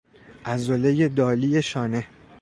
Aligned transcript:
عضله 0.45 1.07
دالی 1.07 1.61
شانه 1.61 2.07